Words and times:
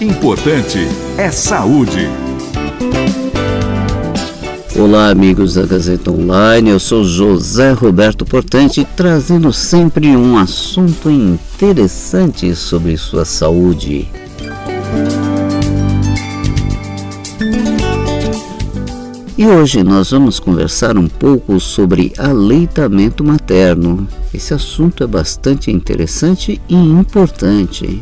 Importante 0.00 0.78
é 1.16 1.28
saúde. 1.32 2.08
Olá, 4.78 5.10
amigos 5.10 5.54
da 5.54 5.66
Gazeta 5.66 6.12
Online. 6.12 6.70
Eu 6.70 6.78
sou 6.78 7.02
José 7.02 7.72
Roberto 7.72 8.24
Portante, 8.24 8.86
trazendo 8.96 9.52
sempre 9.52 10.16
um 10.16 10.38
assunto 10.38 11.10
interessante 11.10 12.54
sobre 12.54 12.96
sua 12.96 13.24
saúde. 13.24 14.08
E 19.36 19.46
hoje 19.48 19.82
nós 19.82 20.12
vamos 20.12 20.38
conversar 20.38 20.96
um 20.96 21.08
pouco 21.08 21.58
sobre 21.58 22.12
aleitamento 22.16 23.24
materno. 23.24 24.06
Esse 24.32 24.54
assunto 24.54 25.02
é 25.02 25.08
bastante 25.08 25.72
interessante 25.72 26.60
e 26.68 26.76
importante. 26.76 28.00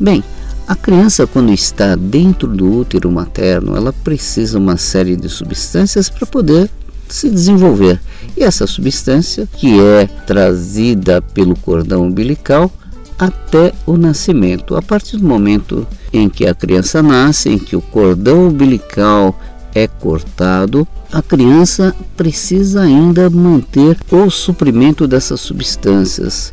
Bem, 0.00 0.22
a 0.68 0.76
criança 0.76 1.26
quando 1.26 1.50
está 1.50 1.96
dentro 1.96 2.46
do 2.46 2.80
útero 2.80 3.10
materno, 3.10 3.74
ela 3.74 3.90
precisa 3.90 4.58
uma 4.58 4.76
série 4.76 5.16
de 5.16 5.26
substâncias 5.26 6.10
para 6.10 6.26
poder 6.26 6.68
se 7.08 7.30
desenvolver. 7.30 7.98
E 8.36 8.42
essa 8.42 8.66
substância, 8.66 9.48
que 9.56 9.80
é 9.80 10.06
trazida 10.26 11.22
pelo 11.22 11.56
cordão 11.56 12.02
umbilical 12.04 12.70
até 13.18 13.72
o 13.86 13.96
nascimento. 13.96 14.76
A 14.76 14.82
partir 14.82 15.16
do 15.16 15.26
momento 15.26 15.86
em 16.12 16.28
que 16.28 16.46
a 16.46 16.54
criança 16.54 17.02
nasce, 17.02 17.48
em 17.48 17.58
que 17.58 17.74
o 17.74 17.80
cordão 17.80 18.48
umbilical 18.48 19.40
é 19.74 19.86
cortado, 19.86 20.86
a 21.10 21.22
criança 21.22 21.96
precisa 22.14 22.82
ainda 22.82 23.30
manter 23.30 23.96
o 24.10 24.28
suprimento 24.28 25.08
dessas 25.08 25.40
substâncias. 25.40 26.52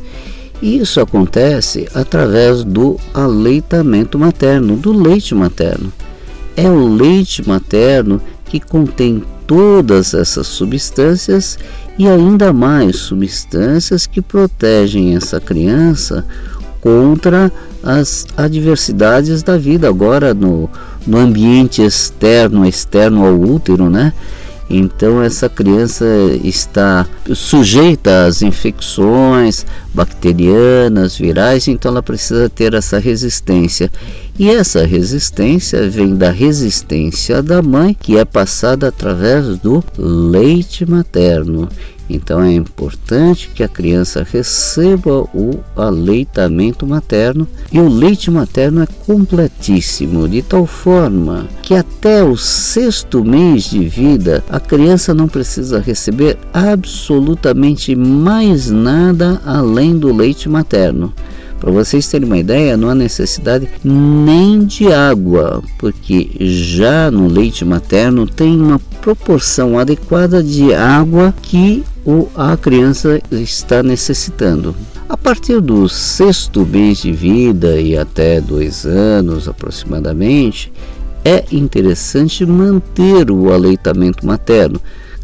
E 0.60 0.78
isso 0.78 1.00
acontece 1.00 1.86
através 1.94 2.64
do 2.64 2.96
aleitamento 3.12 4.18
materno, 4.18 4.76
do 4.76 4.92
leite 4.92 5.34
materno. 5.34 5.92
É 6.56 6.68
o 6.68 6.86
leite 6.86 7.46
materno 7.46 8.20
que 8.46 8.58
contém 8.58 9.22
todas 9.46 10.14
essas 10.14 10.46
substâncias 10.46 11.58
e 11.98 12.08
ainda 12.08 12.52
mais 12.52 12.96
substâncias 12.96 14.06
que 14.06 14.20
protegem 14.20 15.14
essa 15.14 15.40
criança 15.40 16.24
contra 16.80 17.52
as 17.82 18.26
adversidades 18.36 19.42
da 19.42 19.56
vida 19.56 19.88
agora 19.88 20.34
no, 20.34 20.68
no 21.06 21.18
ambiente 21.18 21.82
externo, 21.82 22.66
externo 22.66 23.24
ao 23.24 23.38
útero, 23.38 23.88
né? 23.88 24.12
Então 24.68 25.22
essa 25.22 25.48
criança 25.48 26.04
está 26.42 27.06
sujeita 27.34 28.26
às 28.26 28.42
infecções 28.42 29.64
bacterianas, 29.94 31.16
virais, 31.16 31.68
então 31.68 31.90
ela 31.90 32.02
precisa 32.02 32.48
ter 32.48 32.74
essa 32.74 32.98
resistência. 32.98 33.90
E 34.38 34.50
essa 34.50 34.84
resistência 34.84 35.88
vem 35.88 36.14
da 36.14 36.30
resistência 36.30 37.42
da 37.42 37.62
mãe, 37.62 37.96
que 37.98 38.18
é 38.18 38.24
passada 38.24 38.88
através 38.88 39.56
do 39.58 39.82
leite 39.96 40.84
materno. 40.84 41.68
Então 42.08 42.42
é 42.42 42.52
importante 42.52 43.50
que 43.52 43.62
a 43.62 43.68
criança 43.68 44.26
receba 44.30 45.22
o 45.34 45.60
aleitamento 45.76 46.86
materno 46.86 47.48
e 47.72 47.80
o 47.80 47.88
leite 47.88 48.30
materno 48.30 48.82
é 48.82 48.86
completíssimo, 48.86 50.28
de 50.28 50.42
tal 50.42 50.66
forma 50.66 51.48
que 51.62 51.74
até 51.74 52.22
o 52.22 52.36
sexto 52.36 53.24
mês 53.24 53.64
de 53.64 53.84
vida 53.84 54.44
a 54.48 54.60
criança 54.60 55.12
não 55.12 55.26
precisa 55.26 55.80
receber 55.80 56.38
absolutamente 56.52 57.96
mais 57.96 58.70
nada 58.70 59.40
além 59.44 59.98
do 59.98 60.14
leite 60.14 60.48
materno. 60.48 61.12
Para 61.58 61.72
vocês 61.72 62.06
terem 62.06 62.26
uma 62.26 62.38
ideia, 62.38 62.76
não 62.76 62.90
há 62.90 62.94
necessidade 62.94 63.68
nem 63.82 64.64
de 64.64 64.92
água, 64.92 65.62
porque 65.78 66.30
já 66.38 67.10
no 67.10 67.26
leite 67.26 67.64
materno 67.64 68.26
tem 68.26 68.60
uma 68.60 68.78
proporção 69.00 69.78
adequada 69.78 70.42
de 70.42 70.74
água 70.74 71.34
que 71.42 71.82
a 72.36 72.56
criança 72.56 73.20
está 73.32 73.82
necessitando. 73.82 74.76
A 75.08 75.16
partir 75.16 75.60
do 75.60 75.88
sexto 75.88 76.64
mês 76.64 76.98
de 76.98 77.12
vida 77.12 77.80
e 77.80 77.96
até 77.96 78.40
dois 78.40 78.86
anos 78.86 79.48
aproximadamente, 79.48 80.72
é 81.24 81.44
interessante 81.50 82.46
manter 82.46 83.30
o 83.30 83.52
aleitamento 83.52 84.24
materno. 84.24 84.80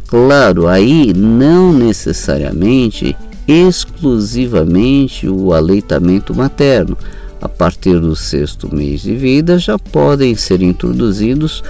Claro, 0.08 0.66
aí 0.66 1.12
não 1.14 1.72
necessariamente 1.72 3.16
exclusivamente 3.46 5.28
o 5.28 5.52
aleitamento 5.52 6.34
materno. 6.34 6.96
A 7.40 7.48
partir 7.48 7.98
do 7.98 8.14
sexto 8.14 8.72
mês 8.74 9.02
de 9.02 9.14
vida 9.14 9.58
já 9.58 9.78
podem 9.78 10.34
ser 10.34 10.62
introduzidos 10.62 11.62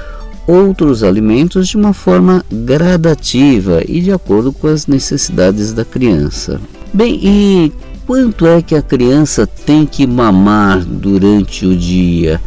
outros 0.46 1.02
alimentos 1.02 1.68
de 1.68 1.76
uma 1.76 1.92
forma 1.92 2.44
gradativa 2.50 3.82
e 3.86 4.00
de 4.00 4.12
acordo 4.12 4.52
com 4.52 4.66
as 4.66 4.86
necessidades 4.86 5.72
da 5.72 5.84
criança. 5.84 6.60
Bem, 6.92 7.18
e 7.22 7.72
quanto 8.06 8.46
é 8.46 8.60
que 8.60 8.74
a 8.74 8.82
criança 8.82 9.46
tem 9.46 9.86
que 9.86 10.06
mamar 10.06 10.84
durante 10.84 11.64
o 11.64 11.76
dia? 11.76 12.40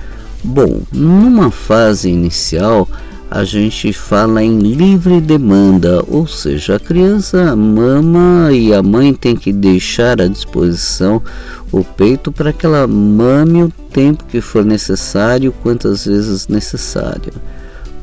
Bom, 0.43 0.81
numa 0.91 1.49
fase 1.49 2.09
inicial, 2.09 2.87
a 3.31 3.43
gente 3.43 3.91
fala 3.91 4.43
em 4.43 4.59
livre 4.59 5.19
demanda, 5.19 6.03
ou 6.07 6.27
seja, 6.27 6.75
a 6.75 6.79
criança 6.79 7.55
mama 7.55 8.51
e 8.51 8.73
a 8.73 8.83
mãe 8.83 9.13
tem 9.13 9.35
que 9.35 9.51
deixar 9.51 10.21
à 10.21 10.27
disposição 10.27 11.21
o 11.71 11.83
peito 11.83 12.31
para 12.31 12.53
que 12.53 12.65
ela 12.65 12.85
mame 12.85 13.63
o 13.63 13.73
tempo 13.91 14.25
que 14.25 14.39
for 14.39 14.63
necessário, 14.63 15.53
quantas 15.63 16.05
vezes 16.05 16.47
necessário. 16.47 17.33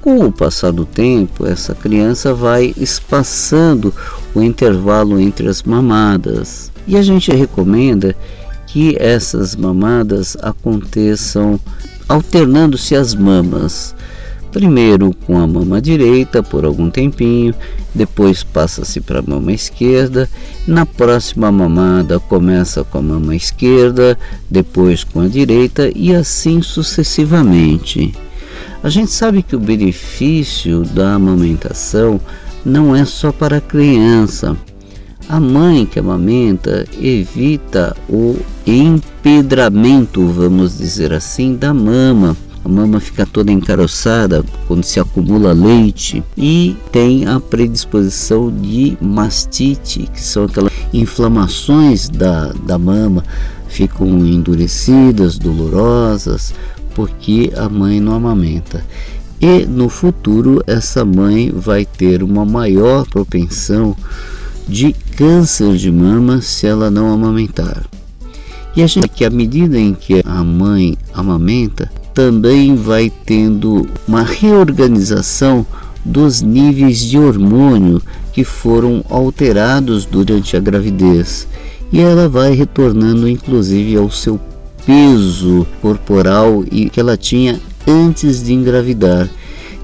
Com 0.02 0.18
o 0.18 0.32
passar 0.32 0.72
do 0.72 0.84
tempo, 0.84 1.46
essa 1.46 1.76
criança 1.76 2.34
vai 2.34 2.74
espaçando 2.76 3.94
o 4.34 4.42
intervalo 4.42 5.20
entre 5.20 5.46
as 5.48 5.62
mamadas. 5.62 6.72
E 6.88 6.96
a 6.96 7.02
gente 7.02 7.30
recomenda 7.30 8.16
que 8.66 8.96
essas 8.98 9.54
mamadas 9.54 10.36
aconteçam 10.42 11.58
alternando-se 12.08 12.96
as 12.96 13.14
mamas. 13.14 13.94
Primeiro 14.50 15.14
com 15.24 15.38
a 15.38 15.46
mama 15.46 15.80
direita 15.80 16.42
por 16.42 16.64
algum 16.64 16.90
tempinho, 16.90 17.54
depois 17.94 18.42
passa-se 18.42 19.00
para 19.00 19.20
a 19.20 19.24
mama 19.24 19.52
esquerda. 19.52 20.28
Na 20.66 20.84
próxima 20.84 21.52
mamada 21.52 22.18
começa 22.18 22.82
com 22.82 22.98
a 22.98 23.02
mama 23.02 23.36
esquerda, 23.36 24.18
depois 24.50 25.04
com 25.04 25.20
a 25.20 25.28
direita 25.28 25.92
e 25.94 26.12
assim 26.12 26.60
sucessivamente. 26.60 28.12
A 28.82 28.88
gente 28.88 29.12
sabe 29.12 29.44
que 29.44 29.54
o 29.54 29.60
benefício 29.60 30.82
da 30.82 31.14
amamentação 31.14 32.20
não 32.64 32.96
é 32.96 33.04
só 33.04 33.30
para 33.30 33.58
a 33.58 33.60
criança. 33.60 34.56
A 35.28 35.38
mãe 35.38 35.86
que 35.86 36.00
amamenta 36.00 36.84
evita 37.00 37.96
o 38.08 38.36
empedramento, 38.66 40.26
vamos 40.26 40.78
dizer 40.78 41.12
assim, 41.12 41.54
da 41.54 41.72
mama. 41.72 42.36
A 42.64 42.68
mama 42.68 42.98
fica 42.98 43.24
toda 43.24 43.52
encaroçada 43.52 44.44
quando 44.66 44.82
se 44.82 44.98
acumula 44.98 45.52
leite 45.52 46.22
e 46.36 46.76
tem 46.90 47.24
a 47.26 47.38
predisposição 47.38 48.50
de 48.50 48.98
mastite, 49.00 50.08
que 50.12 50.20
são 50.20 50.44
aquelas 50.44 50.72
inflamações 50.92 52.08
da, 52.08 52.52
da 52.66 52.78
mama, 52.78 53.22
ficam 53.68 54.08
endurecidas, 54.26 55.38
dolorosas, 55.38 56.52
porque 56.94 57.52
a 57.56 57.68
mãe 57.68 58.00
não 58.00 58.14
amamenta. 58.14 58.84
E 59.40 59.66
no 59.66 59.88
futuro 59.88 60.62
essa 60.66 61.04
mãe 61.04 61.50
vai 61.50 61.84
ter 61.84 62.22
uma 62.22 62.44
maior 62.44 63.06
propensão 63.06 63.96
de 64.68 64.94
câncer 65.16 65.76
de 65.76 65.90
mama 65.90 66.40
se 66.40 66.66
ela 66.66 66.90
não 66.90 67.12
amamentar. 67.12 67.84
E 68.74 68.82
a 68.82 68.86
gente 68.86 69.08
que 69.08 69.24
à 69.24 69.30
medida 69.30 69.78
em 69.78 69.92
que 69.92 70.22
a 70.24 70.42
mãe 70.42 70.96
amamenta, 71.12 71.90
também 72.14 72.76
vai 72.76 73.10
tendo 73.24 73.88
uma 74.06 74.22
reorganização 74.22 75.66
dos 76.04 76.42
níveis 76.42 76.98
de 76.98 77.18
hormônio 77.18 78.02
que 78.32 78.44
foram 78.44 79.04
alterados 79.08 80.04
durante 80.04 80.56
a 80.56 80.60
gravidez 80.60 81.46
e 81.92 82.00
ela 82.00 82.28
vai 82.28 82.54
retornando 82.54 83.28
inclusive 83.28 83.96
ao 83.96 84.10
seu 84.10 84.40
peso 84.84 85.66
corporal 85.80 86.64
e 86.70 86.88
que 86.88 87.00
ela 87.00 87.16
tinha 87.16 87.60
antes 87.86 88.42
de 88.42 88.52
engravidar. 88.52 89.28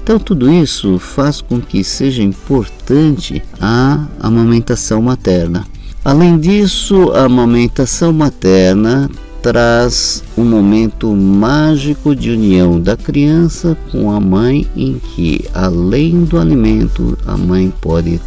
Então, 0.01 0.17
tudo 0.17 0.51
isso 0.51 0.97
faz 0.97 1.39
com 1.39 1.61
que 1.61 1.83
seja 1.83 2.23
importante 2.23 3.43
a 3.61 4.07
amamentação 4.19 5.01
materna. 5.01 5.65
Além 6.03 6.39
disso, 6.39 7.11
a 7.11 7.25
amamentação 7.25 8.11
materna 8.11 9.09
traz 9.41 10.23
um 10.37 10.43
momento 10.43 11.15
mágico 11.15 12.15
de 12.15 12.31
união 12.31 12.79
da 12.79 12.97
criança 12.97 13.77
com 13.91 14.11
a 14.11 14.19
mãe, 14.19 14.67
em 14.75 14.99
que, 14.99 15.45
além 15.53 16.23
do 16.23 16.39
alimento, 16.39 17.17
a 17.27 17.37
mãe 17.37 17.71
pode 17.81 18.19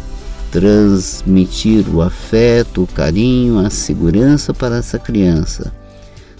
transmitir 0.51 1.83
o 1.93 2.01
afeto, 2.01 2.83
o 2.83 2.87
carinho, 2.87 3.59
a 3.59 3.69
segurança 3.69 4.53
para 4.53 4.77
essa 4.77 4.97
criança. 4.97 5.73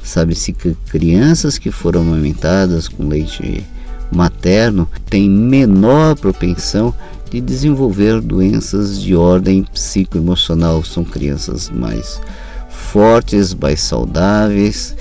Sabe-se 0.04 0.52
que 0.52 0.76
crianças 0.90 1.58
que 1.58 1.72
foram 1.72 2.02
amamentadas 2.02 2.88
com 2.88 3.08
leite 3.08 3.66
materno 4.12 4.88
têm 5.10 5.30
menor 5.30 6.16
propensão 6.16 6.94
de 7.32 7.42
desenvolver 7.42 8.22
doenças 8.22 9.02
de 9.02 9.16
ordem 9.16 9.64
psicoemocional. 9.64 10.84
São 10.84 11.04
crianças 11.04 11.70
mais 11.70 12.22
fortes, 12.70 13.54
mais 13.54 13.82
saudáveis 13.82 14.96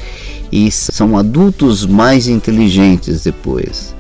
e 0.51 0.71
são 0.71 1.19
adultos 1.19 1.85
mais 1.85 2.29
inteligentes 2.29 3.25
depois. 3.25 3.95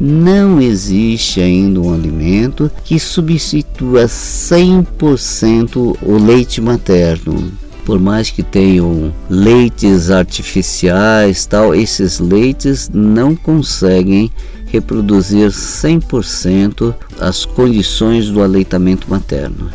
Não 0.00 0.60
existe 0.60 1.40
ainda 1.40 1.80
um 1.80 1.94
alimento 1.94 2.70
que 2.84 2.98
substitua 2.98 4.06
100% 4.06 5.96
o 6.02 6.18
leite 6.18 6.60
materno. 6.60 7.52
Por 7.84 8.00
mais 8.00 8.30
que 8.30 8.42
tenham 8.42 9.12
leites 9.28 10.10
artificiais, 10.10 11.44
tal, 11.44 11.74
esses 11.74 12.18
leites 12.18 12.90
não 12.92 13.36
conseguem 13.36 14.30
reproduzir 14.66 15.50
100% 15.50 16.94
as 17.20 17.44
condições 17.44 18.28
do 18.28 18.42
aleitamento 18.42 19.08
materno. 19.08 19.70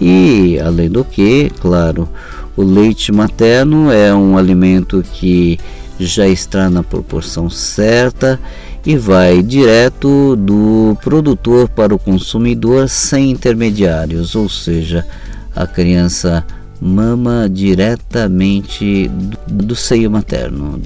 E 0.00 0.58
além 0.64 0.88
do 0.88 1.04
que, 1.04 1.50
claro, 1.60 2.08
o 2.56 2.62
leite 2.62 3.10
materno 3.12 3.90
é 3.90 4.14
um 4.14 4.38
alimento 4.38 5.04
que 5.12 5.58
já 5.98 6.28
está 6.28 6.70
na 6.70 6.82
proporção 6.82 7.50
certa 7.50 8.40
e 8.86 8.96
vai 8.96 9.42
direto 9.42 10.36
do 10.36 10.96
produtor 11.02 11.68
para 11.68 11.94
o 11.94 11.98
consumidor 11.98 12.88
sem 12.88 13.30
intermediários, 13.30 14.34
ou 14.36 14.48
seja, 14.48 15.04
a 15.54 15.66
criança 15.66 16.46
mama 16.80 17.48
diretamente 17.48 19.10
do, 19.46 19.74
seio 19.74 20.10
materno. 20.10 20.80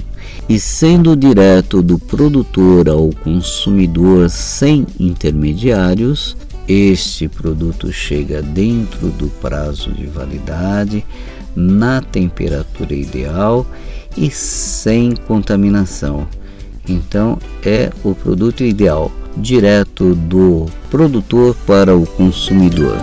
E 0.47 0.59
sendo 0.59 1.15
direto 1.15 1.81
do 1.81 1.97
produtor 1.97 2.89
ao 2.89 3.09
consumidor 3.23 4.29
sem 4.29 4.85
intermediários, 4.99 6.35
este 6.67 7.27
produto 7.27 7.91
chega 7.91 8.41
dentro 8.41 9.09
do 9.09 9.27
prazo 9.41 9.91
de 9.91 10.05
validade 10.05 11.05
na 11.55 12.01
temperatura 12.01 12.93
ideal 12.93 13.65
e 14.17 14.29
sem 14.29 15.15
contaminação. 15.15 16.27
Então 16.87 17.37
é 17.63 17.91
o 18.03 18.13
produto 18.13 18.63
ideal, 18.63 19.11
direto 19.37 20.15
do 20.15 20.65
produtor 20.89 21.55
para 21.65 21.95
o 21.95 22.05
consumidor. 22.05 22.97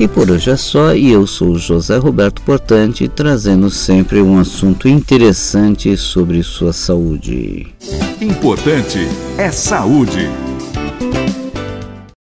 E 0.00 0.06
por 0.06 0.30
hoje 0.30 0.50
é 0.50 0.56
só, 0.56 0.94
e 0.94 1.10
eu 1.10 1.26
sou 1.26 1.56
José 1.56 1.96
Roberto 1.96 2.40
Portante, 2.42 3.08
trazendo 3.08 3.68
sempre 3.68 4.22
um 4.22 4.38
assunto 4.38 4.88
interessante 4.88 5.96
sobre 5.96 6.40
sua 6.44 6.72
saúde. 6.72 7.66
Importante 8.20 9.00
é 9.36 9.50
saúde. 9.50 10.47